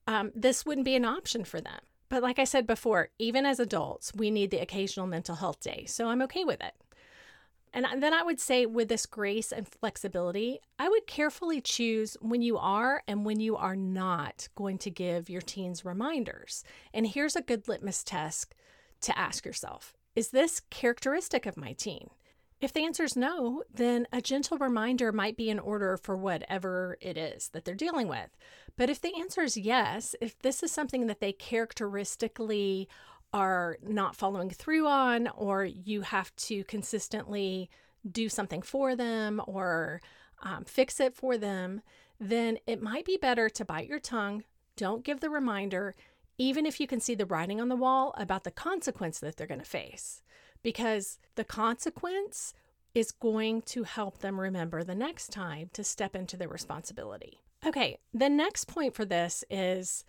um, 0.06 0.32
this 0.34 0.64
wouldn't 0.64 0.84
be 0.84 0.96
an 0.96 1.04
option 1.04 1.44
for 1.44 1.60
them. 1.60 1.80
But 2.08 2.22
like 2.22 2.38
I 2.38 2.44
said 2.44 2.66
before, 2.66 3.10
even 3.18 3.44
as 3.44 3.60
adults, 3.60 4.14
we 4.14 4.30
need 4.30 4.50
the 4.50 4.58
occasional 4.58 5.06
mental 5.06 5.34
health 5.34 5.60
day. 5.60 5.84
So 5.86 6.08
I'm 6.08 6.22
okay 6.22 6.44
with 6.44 6.62
it. 6.62 6.74
And 7.74 8.02
then 8.02 8.14
I 8.14 8.22
would 8.22 8.40
say, 8.40 8.64
with 8.64 8.88
this 8.88 9.04
grace 9.04 9.52
and 9.52 9.68
flexibility, 9.68 10.58
I 10.78 10.88
would 10.88 11.06
carefully 11.06 11.60
choose 11.60 12.16
when 12.22 12.40
you 12.40 12.56
are 12.56 13.02
and 13.06 13.26
when 13.26 13.40
you 13.40 13.56
are 13.56 13.76
not 13.76 14.48
going 14.54 14.78
to 14.78 14.90
give 14.90 15.28
your 15.28 15.42
teens 15.42 15.84
reminders. 15.84 16.64
And 16.94 17.06
here's 17.06 17.36
a 17.36 17.42
good 17.42 17.68
litmus 17.68 18.02
test 18.02 18.54
to 19.02 19.18
ask 19.18 19.44
yourself 19.44 19.92
Is 20.18 20.30
this 20.30 20.62
characteristic 20.68 21.46
of 21.46 21.56
my 21.56 21.74
teen? 21.74 22.10
If 22.60 22.72
the 22.72 22.84
answer 22.84 23.04
is 23.04 23.14
no, 23.14 23.62
then 23.72 24.08
a 24.12 24.20
gentle 24.20 24.58
reminder 24.58 25.12
might 25.12 25.36
be 25.36 25.48
in 25.48 25.60
order 25.60 25.96
for 25.96 26.16
whatever 26.16 26.98
it 27.00 27.16
is 27.16 27.50
that 27.50 27.64
they're 27.64 27.76
dealing 27.76 28.08
with. 28.08 28.36
But 28.76 28.90
if 28.90 29.00
the 29.00 29.14
answer 29.16 29.42
is 29.42 29.56
yes, 29.56 30.16
if 30.20 30.36
this 30.40 30.64
is 30.64 30.72
something 30.72 31.06
that 31.06 31.20
they 31.20 31.30
characteristically 31.32 32.88
are 33.32 33.78
not 33.80 34.16
following 34.16 34.50
through 34.50 34.88
on, 34.88 35.28
or 35.36 35.64
you 35.64 36.00
have 36.00 36.34
to 36.48 36.64
consistently 36.64 37.70
do 38.10 38.28
something 38.28 38.62
for 38.62 38.96
them 38.96 39.40
or 39.46 40.00
um, 40.42 40.64
fix 40.64 40.98
it 40.98 41.14
for 41.14 41.38
them, 41.38 41.80
then 42.18 42.58
it 42.66 42.82
might 42.82 43.04
be 43.04 43.18
better 43.18 43.48
to 43.50 43.64
bite 43.64 43.86
your 43.86 44.00
tongue. 44.00 44.42
Don't 44.74 45.04
give 45.04 45.20
the 45.20 45.30
reminder, 45.30 45.94
even 46.38 46.64
if 46.64 46.80
you 46.80 46.86
can 46.86 47.00
see 47.00 47.14
the 47.14 47.26
writing 47.26 47.60
on 47.60 47.68
the 47.68 47.76
wall 47.76 48.14
about 48.16 48.44
the 48.44 48.50
consequence 48.50 49.18
that 49.18 49.36
they're 49.36 49.46
going 49.46 49.60
to 49.60 49.66
face, 49.66 50.22
because 50.62 51.18
the 51.34 51.44
consequence 51.44 52.54
is 52.94 53.10
going 53.10 53.62
to 53.62 53.82
help 53.82 54.18
them 54.18 54.40
remember 54.40 54.82
the 54.82 54.94
next 54.94 55.30
time 55.30 55.70
to 55.72 55.84
step 55.84 56.16
into 56.16 56.36
their 56.36 56.48
responsibility. 56.48 57.40
Okay, 57.66 57.98
the 58.14 58.28
next 58.28 58.66
point 58.66 58.94
for 58.94 59.04
this 59.04 59.44
is 59.50 60.04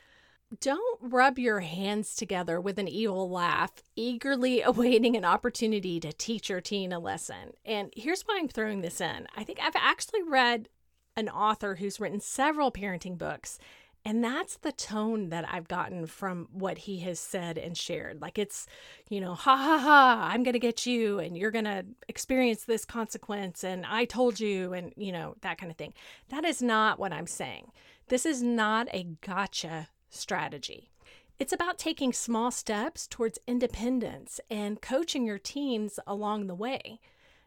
don't 0.59 0.99
rub 1.01 1.37
your 1.37 1.59
hands 1.59 2.15
together 2.15 2.59
with 2.59 2.79
an 2.79 2.87
evil 2.87 3.29
laugh, 3.29 3.71
eagerly 3.95 4.61
awaiting 4.65 5.15
an 5.15 5.25
opportunity 5.25 5.99
to 5.99 6.13
teach 6.13 6.49
your 6.49 6.61
teen 6.61 6.91
a 6.91 6.99
lesson. 6.99 7.53
And 7.65 7.91
here's 7.95 8.21
why 8.21 8.37
I'm 8.39 8.47
throwing 8.47 8.81
this 8.81 9.01
in. 9.01 9.27
I 9.35 9.43
think 9.43 9.59
I've 9.61 9.75
actually 9.75 10.23
read 10.23 10.69
an 11.15 11.29
author 11.29 11.75
who's 11.75 11.99
written 11.99 12.19
several 12.19 12.71
parenting 12.71 13.17
books, 13.17 13.59
and 14.05 14.23
that's 14.23 14.57
the 14.57 14.71
tone 14.71 15.29
that 15.29 15.45
I've 15.51 15.67
gotten 15.67 16.05
from 16.07 16.47
what 16.51 16.79
he 16.79 16.99
has 16.99 17.19
said 17.19 17.57
and 17.57 17.77
shared. 17.77 18.21
Like 18.21 18.37
it's, 18.37 18.65
you 19.09 19.19
know, 19.19 19.33
ha 19.33 19.57
ha 19.57 19.77
ha, 19.77 20.29
I'm 20.31 20.43
going 20.43 20.53
to 20.53 20.59
get 20.59 20.85
you 20.85 21.19
and 21.19 21.37
you're 21.37 21.51
going 21.51 21.65
to 21.65 21.85
experience 22.07 22.63
this 22.63 22.85
consequence 22.85 23.63
and 23.63 23.85
I 23.85 24.05
told 24.05 24.39
you 24.39 24.73
and, 24.73 24.93
you 24.95 25.11
know, 25.11 25.35
that 25.41 25.57
kind 25.57 25.71
of 25.71 25.77
thing. 25.77 25.93
That 26.29 26.45
is 26.45 26.61
not 26.61 26.97
what 26.97 27.11
I'm 27.11 27.27
saying. 27.27 27.71
This 28.07 28.25
is 28.25 28.41
not 28.41 28.87
a 28.93 29.07
gotcha 29.21 29.89
strategy. 30.09 30.89
It's 31.37 31.53
about 31.53 31.77
taking 31.77 32.11
small 32.11 32.51
steps 32.51 33.07
towards 33.07 33.39
independence 33.47 34.39
and 34.49 34.81
coaching 34.81 35.25
your 35.25 35.37
teens 35.37 35.99
along 36.07 36.47
the 36.47 36.55
way. 36.55 36.99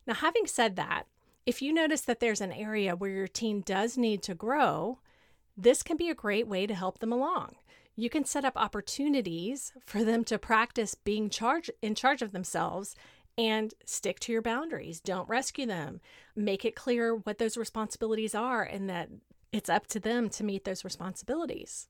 Now, 0.07 0.15
having 0.15 0.47
said 0.47 0.77
that, 0.77 1.05
if 1.45 1.61
you 1.61 1.73
notice 1.73 2.03
that 2.03 2.21
there's 2.21 2.41
an 2.41 2.53
area 2.53 2.95
where 2.95 3.11
your 3.11 3.29
teen 3.29 3.63
does 3.63 3.99
need 3.99 4.23
to 4.23 4.35
grow, 4.35 4.99
this 5.57 5.83
can 5.83 5.97
be 5.97 6.09
a 6.09 6.15
great 6.15 6.47
way 6.47 6.67
to 6.67 6.75
help 6.75 6.99
them 6.99 7.13
along. 7.13 7.57
You 7.95 8.09
can 8.09 8.25
set 8.25 8.45
up 8.45 8.57
opportunities 8.57 9.73
for 9.85 10.03
them 10.03 10.25
to 10.25 10.39
practice 10.39 10.95
being 10.95 11.29
charge, 11.29 11.71
in 11.83 11.95
charge 11.95 12.23
of 12.23 12.33
themselves 12.33 12.97
and 13.37 13.75
stick 13.85 14.19
to 14.21 14.33
your 14.33 14.43
boundaries. 14.43 15.01
Don't 15.01 15.29
rescue 15.29 15.67
them. 15.67 16.01
Make 16.35 16.65
it 16.65 16.75
clear 16.75 17.15
what 17.15 17.39
those 17.39 17.57
responsibilities 17.57 18.35
are 18.35 18.63
and 18.63 18.89
that 18.89 19.11
it's 19.53 19.69
up 19.69 19.87
to 19.89 20.01
them 20.01 20.31
to 20.31 20.45
meet 20.45 20.65
those 20.65 20.85
responsibilities. 20.85 21.89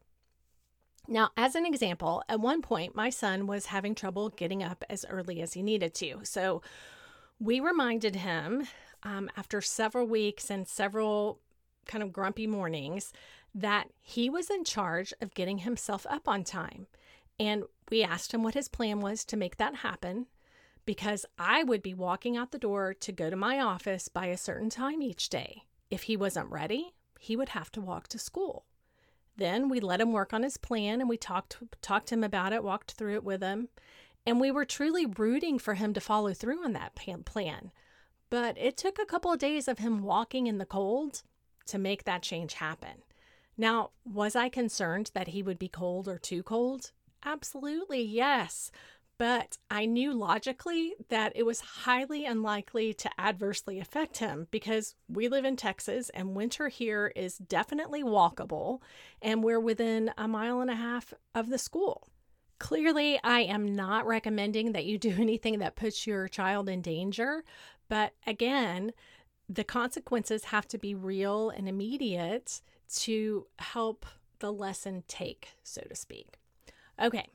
Now, 1.09 1.31
as 1.37 1.54
an 1.54 1.66
example, 1.66 2.23
at 2.28 2.40
one 2.40 2.62
point, 2.62 2.95
my 2.95 3.11
son 3.11 3.47
was 3.47 3.66
having 3.66 3.95
trouble 3.95 4.28
getting 4.28 4.62
up 4.62 4.85
as 4.88 5.04
early 5.09 5.40
as 5.40 5.52
he 5.52 5.62
needed 5.62 5.95
to. 5.95 6.21
So 6.23 6.62
we 7.40 7.59
reminded 7.61 8.16
him 8.16 8.66
um, 9.02 9.28
after 9.37 9.61
several 9.61 10.07
weeks 10.07 10.50
and 10.50 10.66
several 10.66 11.40
kind 11.87 12.04
of 12.04 12.12
grumpy 12.12 12.47
mornings 12.47 13.12
that 13.55 13.89
he 14.01 14.31
was 14.31 14.51
in 14.51 14.65
charge 14.65 15.13
of 15.21 15.35
getting 15.35 15.59
himself 15.59 16.07
up 16.09 16.29
on 16.29 16.45
time. 16.45 16.87
And 17.39 17.65
we 17.91 18.03
asked 18.03 18.33
him 18.33 18.43
what 18.43 18.55
his 18.55 18.69
plan 18.69 19.01
was 19.01 19.25
to 19.27 19.37
make 19.37 19.57
that 19.57 19.77
happen 19.77 20.27
because 20.85 21.27
I 21.39 21.63
would 21.63 21.83
be 21.83 21.95
walking 21.95 22.37
out 22.37 22.51
the 22.51 22.59
door 22.59 22.95
to 22.95 23.13
go 23.13 23.31
to 23.31 23.37
my 23.37 23.61
office 23.61 24.09
by 24.09 24.27
a 24.27 24.37
certain 24.37 24.71
time 24.71 25.03
each 25.03 25.29
day. 25.29 25.65
If 25.91 26.05
he 26.05 26.17
wasn't 26.17 26.51
ready, 26.51 26.95
he 27.19 27.37
would 27.37 27.51
have 27.51 27.71
to 27.73 27.81
walk 27.81 28.09
to 28.09 28.19
school. 28.19 28.65
Then 29.37 29.69
we 29.69 29.81
let 29.81 30.01
him 30.01 30.13
work 30.13 30.33
on 30.33 30.43
his 30.43 30.57
plan 30.57 31.01
and 31.01 31.09
we 31.09 31.17
talked 31.17 31.59
talked 31.81 32.09
to 32.09 32.15
him 32.15 32.25
about 32.25 32.53
it, 32.53 32.65
walked 32.65 32.93
through 32.93 33.15
it 33.15 33.25
with 33.25 33.43
him, 33.43 33.69
and 34.27 34.41
we 34.41 34.51
were 34.51 34.65
truly 34.65 35.07
rooting 35.07 35.59
for 35.59 35.75
him 35.75 35.95
to 35.95 36.01
follow 36.01 36.33
through 36.35 36.63
on 36.65 36.73
that 36.73 36.95
plan. 36.95 37.71
But 38.31 38.57
it 38.59 38.77
took 38.77 38.99
a 38.99 39.07
couple 39.07 39.33
of 39.33 39.39
days 39.39 39.69
of 39.69 39.79
him 39.79 40.03
walking 40.03 40.47
in 40.47 40.59
the 40.59 40.67
cold 40.67 41.23
to 41.67 41.79
make 41.79 42.05
that 42.05 42.23
change 42.23 42.55
happen. 42.55 43.03
Now, 43.57 43.91
was 44.05 44.35
I 44.35 44.49
concerned 44.49 45.11
that 45.15 45.29
he 45.29 45.43
would 45.43 45.59
be 45.59 45.69
cold 45.69 46.09
or 46.09 46.19
too 46.19 46.43
cold? 46.43 46.93
Absolutely, 47.25 48.03
yes 48.03 48.71
but 49.23 49.57
I 49.71 49.87
knew 49.87 50.13
logically 50.13 50.95
that 51.09 51.33
it 51.37 51.45
was 51.45 51.61
highly 51.61 52.25
unlikely 52.25 52.93
to 52.95 53.21
adversely 53.21 53.79
affect 53.79 54.19
him 54.19 54.49
because 54.51 54.97
we 55.09 55.29
live 55.29 55.45
in 55.45 55.55
Texas 55.55 56.11
and 56.11 56.35
winter 56.35 56.67
here 56.67 57.13
is 57.15 57.39
definitely 57.39 58.03
walkable, 58.03 58.81
and 59.23 59.45
we're 59.45 59.61
within 59.61 60.11
a 60.19 60.27
mile 60.27 60.61
and 60.61 60.73
a 60.73 60.75
half 60.75 61.15
of 61.37 61.51
the 61.51 61.59
school. 61.59 62.09
Clearly, 62.59 63.21
I 63.23 63.43
am 63.43 63.77
not 63.77 64.09
recommending 64.09 64.73
that 64.73 64.87
you 64.87 64.99
do 64.99 65.15
anything 65.17 65.61
that 65.61 65.77
puts 65.77 66.05
your 66.05 66.27
child 66.27 66.69
in 66.69 66.83
danger, 66.83 67.45
but 67.89 68.15
again, 68.27 68.91
the 69.49 69.63
consequences 69.63 70.47
have 70.47 70.67
to 70.67 70.79
be 70.79 70.97
real 70.97 71.49
and 71.51 71.69
immediate 71.69 72.61
to 72.95 73.47
help 73.59 74.07
the 74.39 74.53
lesson 74.53 75.05
take, 75.09 75.51
so 75.62 75.83
to 75.83 75.95
speak. 75.95 76.39
Okay, 77.03 77.27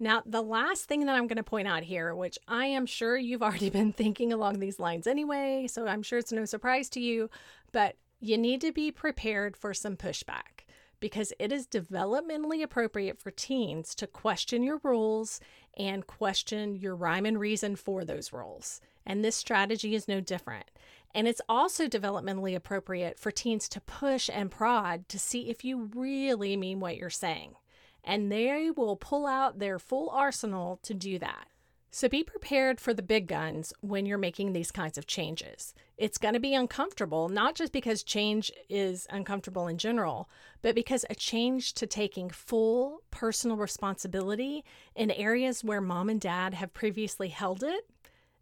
now, 0.00 0.22
the 0.26 0.42
last 0.42 0.86
thing 0.86 1.06
that 1.06 1.14
I'm 1.14 1.28
going 1.28 1.36
to 1.36 1.44
point 1.44 1.68
out 1.68 1.84
here, 1.84 2.14
which 2.14 2.38
I 2.48 2.66
am 2.66 2.86
sure 2.86 3.16
you've 3.16 3.42
already 3.44 3.70
been 3.70 3.92
thinking 3.92 4.32
along 4.32 4.58
these 4.58 4.78
lines 4.78 5.06
anyway, 5.06 5.66
so 5.68 5.86
I'm 5.86 6.02
sure 6.02 6.18
it's 6.18 6.32
no 6.32 6.44
surprise 6.44 6.88
to 6.90 7.00
you, 7.00 7.30
but 7.72 7.96
you 8.20 8.38
need 8.38 8.60
to 8.62 8.72
be 8.72 8.90
prepared 8.90 9.56
for 9.56 9.74
some 9.74 9.96
pushback 9.96 10.64
because 10.98 11.32
it 11.38 11.52
is 11.52 11.66
developmentally 11.66 12.62
appropriate 12.62 13.20
for 13.20 13.30
teens 13.30 13.94
to 13.96 14.06
question 14.06 14.62
your 14.62 14.80
rules 14.82 15.40
and 15.76 16.06
question 16.06 16.76
your 16.76 16.96
rhyme 16.96 17.26
and 17.26 17.38
reason 17.38 17.76
for 17.76 18.04
those 18.04 18.32
rules. 18.32 18.80
And 19.06 19.24
this 19.24 19.36
strategy 19.36 19.94
is 19.94 20.08
no 20.08 20.20
different. 20.20 20.70
And 21.14 21.28
it's 21.28 21.40
also 21.48 21.86
developmentally 21.88 22.54
appropriate 22.56 23.18
for 23.18 23.30
teens 23.30 23.68
to 23.70 23.80
push 23.80 24.28
and 24.32 24.50
prod 24.50 25.08
to 25.10 25.18
see 25.18 25.50
if 25.50 25.64
you 25.64 25.90
really 25.94 26.56
mean 26.56 26.80
what 26.80 26.96
you're 26.96 27.10
saying 27.10 27.56
and 28.04 28.30
they 28.30 28.70
will 28.70 28.96
pull 28.96 29.26
out 29.26 29.58
their 29.58 29.78
full 29.78 30.10
arsenal 30.10 30.78
to 30.82 30.94
do 30.94 31.18
that. 31.18 31.48
So 31.90 32.08
be 32.08 32.24
prepared 32.24 32.80
for 32.80 32.92
the 32.92 33.02
big 33.04 33.28
guns 33.28 33.72
when 33.80 34.04
you're 34.04 34.18
making 34.18 34.52
these 34.52 34.72
kinds 34.72 34.98
of 34.98 35.06
changes. 35.06 35.74
It's 35.96 36.18
going 36.18 36.34
to 36.34 36.40
be 36.40 36.52
uncomfortable, 36.52 37.28
not 37.28 37.54
just 37.54 37.72
because 37.72 38.02
change 38.02 38.50
is 38.68 39.06
uncomfortable 39.10 39.68
in 39.68 39.78
general, 39.78 40.28
but 40.60 40.74
because 40.74 41.04
a 41.08 41.14
change 41.14 41.72
to 41.74 41.86
taking 41.86 42.30
full 42.30 43.02
personal 43.12 43.56
responsibility 43.56 44.64
in 44.96 45.12
areas 45.12 45.62
where 45.62 45.80
mom 45.80 46.08
and 46.08 46.20
dad 46.20 46.54
have 46.54 46.74
previously 46.74 47.28
held 47.28 47.62
it, 47.62 47.88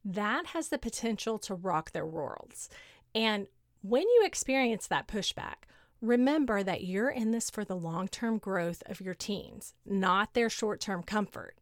that 0.05 0.47
has 0.47 0.69
the 0.69 0.79
potential 0.79 1.39
to 1.41 1.55
rock 1.55 1.93
their 1.93 2.07
worlds. 2.07 2.69
And 3.15 3.47
when 3.83 4.03
you 4.03 4.23
experience 4.25 4.87
that 4.87 5.09
pushback, 5.09 5.67
remember 6.01 6.63
that 6.63 6.85
you're 6.85 7.11
in 7.11 7.31
this 7.31 7.51
for 7.51 7.65
the 7.65 7.77
long 7.77 8.09
term 8.09 8.39
growth 8.39 8.83
of 8.87 9.01
your 9.01 9.15
teens, 9.15 9.75
not 9.87 10.35
their 10.35 10.51
short 10.51 10.81
term 10.81 11.03
comfort. 11.03 11.57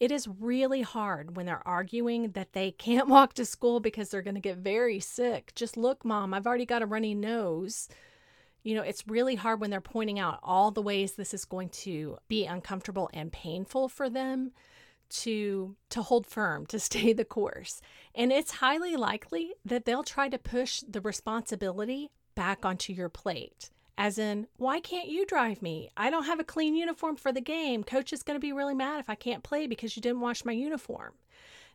It 0.00 0.10
is 0.10 0.28
really 0.28 0.82
hard 0.82 1.36
when 1.36 1.46
they're 1.46 1.66
arguing 1.66 2.32
that 2.32 2.52
they 2.52 2.70
can't 2.78 3.08
walk 3.08 3.34
to 3.34 3.44
school 3.44 3.80
because 3.80 4.10
they're 4.10 4.22
going 4.22 4.34
to 4.34 4.40
get 4.40 4.58
very 4.58 5.00
sick. 5.00 5.52
Just 5.54 5.76
look, 5.76 6.04
mom, 6.04 6.34
I've 6.34 6.46
already 6.46 6.66
got 6.66 6.82
a 6.82 6.86
runny 6.86 7.14
nose. 7.14 7.88
You 8.62 8.74
know, 8.74 8.82
it's 8.82 9.06
really 9.06 9.34
hard 9.34 9.60
when 9.60 9.70
they're 9.70 9.80
pointing 9.80 10.18
out 10.18 10.40
all 10.42 10.70
the 10.70 10.82
ways 10.82 11.12
this 11.12 11.34
is 11.34 11.44
going 11.44 11.68
to 11.70 12.18
be 12.28 12.46
uncomfortable 12.46 13.10
and 13.12 13.30
painful 13.30 13.88
for 13.88 14.08
them 14.08 14.52
to 15.10 15.76
to 15.90 16.02
hold 16.02 16.26
firm, 16.26 16.66
to 16.66 16.78
stay 16.90 17.12
the 17.12 17.24
course. 17.24 17.80
And 18.14 18.32
it's 18.32 18.52
highly 18.52 18.96
likely 18.96 19.54
that 19.64 19.84
they'll 19.84 20.04
try 20.04 20.28
to 20.28 20.38
push 20.38 20.80
the 20.80 21.00
responsibility 21.00 22.10
back 22.34 22.64
onto 22.64 22.92
your 22.92 23.08
plate. 23.08 23.70
As 23.96 24.18
in, 24.18 24.48
why 24.56 24.80
can't 24.80 25.08
you 25.08 25.24
drive 25.24 25.62
me? 25.62 25.88
I 25.96 26.10
don't 26.10 26.24
have 26.24 26.40
a 26.40 26.44
clean 26.44 26.74
uniform 26.74 27.14
for 27.14 27.30
the 27.30 27.40
game. 27.40 27.84
Coach 27.84 28.12
is 28.12 28.24
going 28.24 28.34
to 28.34 28.40
be 28.40 28.52
really 28.52 28.74
mad 28.74 28.98
if 28.98 29.08
I 29.08 29.14
can't 29.14 29.44
play 29.44 29.68
because 29.68 29.94
you 29.94 30.02
didn't 30.02 30.20
wash 30.20 30.44
my 30.44 30.52
uniform. 30.52 31.12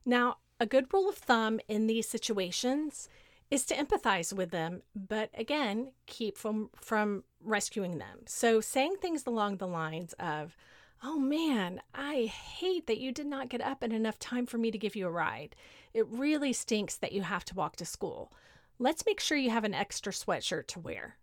Now, 0.06 0.38
a 0.60 0.66
good 0.66 0.94
rule 0.94 1.08
of 1.08 1.16
thumb 1.16 1.62
in 1.70 1.88
these 1.88 2.10
situations 2.10 3.08
is 3.50 3.66
to 3.66 3.76
empathize 3.76 4.34
with 4.34 4.52
them, 4.52 4.82
but 4.94 5.30
again, 5.34 5.92
keep 6.06 6.38
from 6.38 6.70
from 6.76 7.24
rescuing 7.42 7.98
them. 7.98 8.20
So 8.28 8.62
saying 8.62 8.98
things 9.02 9.26
along 9.26 9.58
the 9.58 9.68
lines 9.68 10.14
of, 10.14 10.56
"Oh 11.02 11.18
man, 11.18 11.82
I 11.94 12.26
hate 12.26 12.88
that 12.88 13.00
you 13.00 13.12
did 13.12 13.26
not 13.26 13.50
get 13.50 13.62
up 13.62 13.84
in 13.84 13.92
enough 13.92 14.20
time 14.20 14.46
for 14.46 14.58
me 14.58 14.70
to 14.72 14.78
give 14.78 14.96
you 14.96 15.08
a 15.08 15.12
ride. 15.12 15.56
It 15.94 16.08
really 16.08 16.54
stinks 16.54 16.98
that 16.98 17.14
you 17.14 17.22
have 17.22 17.46
to 17.46 17.56
walk 17.56 17.76
to 17.78 17.86
school. 17.86 18.34
Let's 18.78 19.06
make 19.06 19.20
sure 19.20 19.38
you 19.38 19.50
have 19.50 19.64
an 19.64 19.74
extra 19.74 20.12
sweatshirt 20.12 20.68
to 20.68 20.80
wear." 20.80 21.18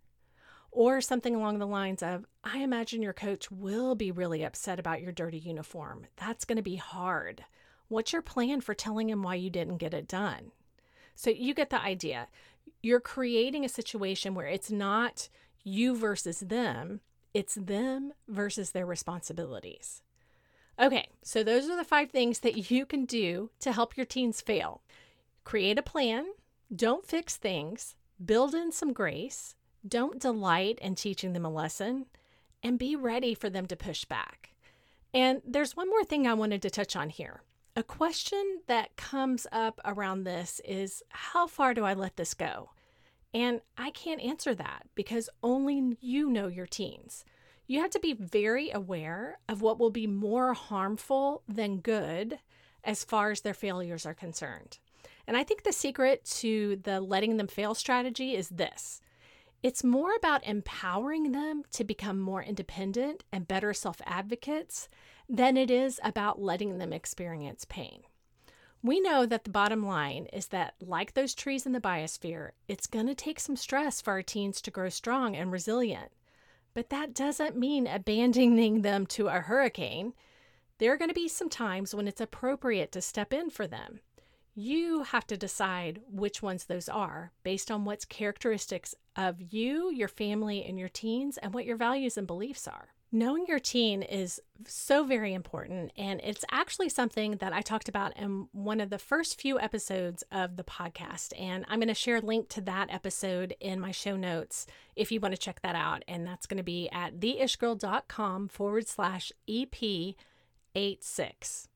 Or 0.71 1.01
something 1.01 1.35
along 1.35 1.59
the 1.59 1.67
lines 1.67 2.03
of, 2.03 2.27
I 2.45 2.59
imagine 2.59 3.03
your 3.03 3.15
coach 3.15 3.51
will 3.51 3.95
be 3.95 4.11
really 4.11 4.45
upset 4.45 4.79
about 4.79 5.01
your 5.01 5.13
dirty 5.13 5.39
uniform. 5.39 6.07
That's 6.17 6.45
going 6.45 6.57
to 6.57 6.63
be 6.63 6.77
hard. 6.77 7.45
What's 7.89 8.13
your 8.13 8.21
plan 8.21 8.61
for 8.61 8.75
telling 8.75 9.09
him 9.09 9.23
why 9.23 9.37
you 9.37 9.49
didn't 9.49 9.79
get 9.79 9.95
it 9.95 10.07
done? 10.07 10.53
So 11.15 11.31
you 11.31 11.55
get 11.55 11.71
the 11.71 11.81
idea. 11.81 12.29
You're 12.83 13.01
creating 13.01 13.65
a 13.65 13.71
situation 13.71 14.35
where 14.35 14.47
it's 14.47 14.71
not 14.71 15.31
you 15.65 15.97
versus 15.97 16.41
them, 16.41 17.01
it's 17.37 17.55
them 17.57 18.15
versus 18.27 18.71
their 18.71 18.87
responsibilities. 18.87 20.01
Okay, 20.81 21.11
so 21.23 21.45
those 21.45 21.69
are 21.69 21.77
the 21.77 21.85
five 21.85 22.11
things 22.11 22.39
that 22.39 22.71
you 22.71 22.87
can 22.87 23.05
do 23.05 23.51
to 23.61 23.73
help 23.73 23.95
your 23.95 24.07
teens 24.07 24.41
fail 24.41 24.81
create 25.45 25.79
a 25.79 25.83
plan, 25.83 26.25
don't 26.75 27.07
fix 27.07 27.37
things, 27.37 27.95
build 28.25 28.55
in 28.55 28.73
some 28.73 28.95
grace, 28.95 29.55
don't 29.87 30.19
delight 30.19 30.79
in 30.81 30.95
teaching 30.95 31.35
them 31.35 31.45
a 31.45 31.51
lesson 31.51 32.07
and 32.63 32.79
be 32.79 32.97
ready 32.97 33.35
for 33.35 33.51
them 33.51 33.67
to 33.67 33.77
push 33.77 34.07
back. 34.07 34.55
And 35.13 35.43
there's 35.47 35.77
one 35.77 35.91
more 35.91 36.05
thing 36.05 36.27
I 36.27 36.33
wanted 36.33 36.63
to 36.63 36.71
touch 36.71 36.97
on 36.97 37.11
here. 37.11 37.43
A 37.77 37.83
question 37.83 38.63
that 38.67 38.97
comes 38.97 39.47
up 39.53 39.79
around 39.85 40.25
this 40.25 40.59
is 40.65 41.03
how 41.11 41.47
far 41.47 41.75
do 41.75 41.85
I 41.85 41.93
let 41.93 42.17
this 42.17 42.33
go? 42.33 42.71
And 43.37 43.61
I 43.77 43.91
can't 43.91 44.23
answer 44.23 44.55
that 44.55 44.87
because 44.95 45.29
only 45.43 45.99
you 46.01 46.31
know 46.31 46.47
your 46.47 46.65
teens. 46.67 47.23
You 47.67 47.83
have 47.83 47.91
to 47.91 48.01
be 48.01 48.15
very 48.15 48.71
aware 48.71 49.41
of 49.47 49.61
what 49.61 49.79
will 49.79 49.91
be 49.91 50.07
more 50.07 50.55
harmful 50.55 51.43
than 51.47 51.81
good 51.81 52.39
as 52.83 53.05
far 53.05 53.31
as 53.31 53.43
their 53.43 53.53
failures 53.53 54.07
are 54.07 54.15
concerned. 54.15 54.79
And 55.27 55.37
I 55.37 55.45
think 55.45 55.65
the 55.65 55.75
secret 55.75 56.25
to 56.37 56.77
the 56.77 56.99
letting 56.99 57.37
them 57.37 57.47
fail 57.47 57.75
strategy 57.75 58.35
is 58.35 58.49
this 58.49 59.03
it's 59.63 59.85
more 59.85 60.15
about 60.15 60.47
empowering 60.47 61.33
them 61.33 61.65
to 61.73 61.85
become 61.85 62.19
more 62.19 62.43
independent 62.43 63.23
and 63.31 63.47
better 63.47 63.75
self 63.75 64.01
advocates 64.07 64.89
than 65.29 65.59
it 65.59 65.71
is 65.71 66.01
about 66.03 66.41
letting 66.41 66.79
them 66.79 66.95
experience 66.95 67.67
pain. 67.69 68.05
We 68.87 69.01
know 69.01 69.27
that 69.27 69.43
the 69.43 69.51
bottom 69.51 69.85
line 69.85 70.27
is 70.33 70.47
that, 70.49 70.75
like 70.81 71.15
those 71.15 71.35
trees 71.35 71.67
in 71.67 71.73
the 71.73 71.81
biosphere, 71.81 72.51
it's 72.69 72.87
going 72.87 73.09
to 73.09 73.17
take 73.17 73.41
some 73.41 73.57
stress 73.57 74.01
for 74.01 74.13
our 74.13 74.23
teens 74.23 74.61
to 74.61 74.71
grow 74.71 74.91
strong 74.91 75.35
and 75.35 75.51
resilient. 75.51 76.13
But 76.73 76.91
that 76.91 77.13
doesn't 77.13 77.57
mean 77.57 77.89
abandoning 77.89 78.83
them 78.83 79.05
to 79.07 79.27
a 79.27 79.41
hurricane. 79.41 80.13
There 80.79 80.93
are 80.93 80.97
going 80.97 81.11
to 81.11 81.15
be 81.15 81.27
some 81.27 81.49
times 81.49 81.97
when 81.97 82.07
it's 82.07 82.21
appropriate 82.21 82.93
to 82.93 83.01
step 83.01 83.33
in 83.33 83.51
for 83.51 83.67
them. 83.67 83.99
You 84.55 85.03
have 85.03 85.27
to 85.27 85.37
decide 85.37 86.03
which 86.09 86.41
ones 86.41 86.67
those 86.67 86.89
are 86.89 87.33
based 87.43 87.73
on 87.73 87.85
what's 87.85 88.05
characteristics 88.05 88.95
of 89.17 89.53
you, 89.53 89.91
your 89.91 90.07
family, 90.07 90.65
and 90.65 90.79
your 90.79 90.91
teens, 90.91 91.39
and 91.39 91.53
what 91.53 91.67
your 91.67 91.77
values 91.77 92.17
and 92.17 92.27
beliefs 92.27 92.69
are. 92.69 92.91
Knowing 93.17 93.47
your 93.47 93.59
teen 93.59 94.03
is 94.03 94.43
so 94.67 95.03
very 95.03 95.33
important, 95.33 95.91
and 95.97 96.21
it's 96.23 96.45
actually 96.51 96.91
something 96.91 97.39
that 97.39 97.51
I 97.51 97.63
talked 97.63 97.89
about 97.89 98.15
in 98.15 98.47
one 98.53 98.79
of 98.79 98.91
the 98.91 98.99
first 98.99 99.41
few 99.41 99.59
episodes 99.59 100.23
of 100.31 100.59
the 100.59 100.63
podcast. 100.63 101.33
And 101.41 101.65
I'm 101.67 101.79
going 101.79 101.89
to 101.89 101.95
share 101.95 102.17
a 102.17 102.21
link 102.21 102.51
to 102.51 102.61
that 102.61 102.93
episode 102.93 103.57
in 103.59 103.81
my 103.81 103.91
show 103.91 104.17
notes 104.17 104.67
if 104.97 105.11
you 105.11 105.19
want 105.19 105.33
to 105.33 105.41
check 105.41 105.63
that 105.63 105.75
out. 105.75 106.05
And 106.07 106.27
that's 106.27 106.47
going 106.47 106.59
to 106.59 106.63
be 106.63 106.91
at 106.93 107.19
theishgirl.com 107.19 108.49
forward 108.49 108.87
slash 108.87 109.33
EP86. 109.49 111.69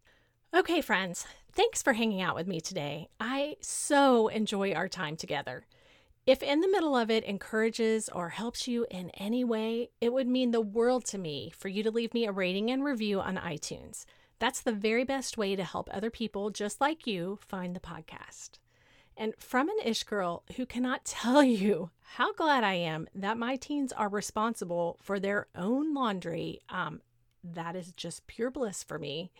Okay, 0.54 0.82
friends, 0.82 1.24
thanks 1.54 1.82
for 1.82 1.94
hanging 1.94 2.20
out 2.20 2.34
with 2.34 2.48
me 2.48 2.60
today. 2.60 3.08
I 3.18 3.56
so 3.62 4.28
enjoy 4.28 4.74
our 4.74 4.88
time 4.88 5.16
together. 5.16 5.64
If 6.26 6.42
in 6.42 6.60
the 6.60 6.68
middle 6.68 6.94
of 6.94 7.10
it 7.10 7.24
encourages 7.24 8.08
or 8.10 8.28
helps 8.28 8.68
you 8.68 8.86
in 8.90 9.10
any 9.10 9.42
way, 9.42 9.90
it 10.00 10.12
would 10.12 10.28
mean 10.28 10.50
the 10.50 10.60
world 10.60 11.04
to 11.06 11.18
me 11.18 11.50
for 11.56 11.68
you 11.68 11.82
to 11.82 11.90
leave 11.90 12.12
me 12.12 12.26
a 12.26 12.32
rating 12.32 12.70
and 12.70 12.84
review 12.84 13.20
on 13.20 13.36
iTunes. 13.36 14.04
That's 14.38 14.60
the 14.60 14.72
very 14.72 15.04
best 15.04 15.38
way 15.38 15.56
to 15.56 15.64
help 15.64 15.88
other 15.90 16.10
people 16.10 16.50
just 16.50 16.80
like 16.80 17.06
you 17.06 17.38
find 17.48 17.74
the 17.74 17.80
podcast. 17.80 18.58
And 19.16 19.34
from 19.38 19.68
an 19.68 19.76
ish 19.84 20.04
girl 20.04 20.44
who 20.56 20.66
cannot 20.66 21.04
tell 21.06 21.42
you 21.42 21.90
how 22.00 22.32
glad 22.34 22.64
I 22.64 22.74
am 22.74 23.08
that 23.14 23.38
my 23.38 23.56
teens 23.56 23.92
are 23.92 24.08
responsible 24.08 24.98
for 25.00 25.18
their 25.18 25.46
own 25.54 25.94
laundry, 25.94 26.60
um, 26.68 27.00
that 27.42 27.74
is 27.74 27.92
just 27.92 28.26
pure 28.26 28.50
bliss 28.50 28.82
for 28.82 28.98
me. 28.98 29.30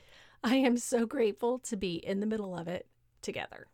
I 0.43 0.57
am 0.57 0.79
so 0.79 1.05
grateful 1.05 1.59
to 1.61 1.77
be 1.77 1.97
in 1.97 2.21
the 2.21 2.27
middle 2.27 2.57
of 2.57 2.69
it 2.69 2.87
together. 3.21 3.66